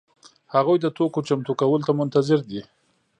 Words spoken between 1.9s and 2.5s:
منتظر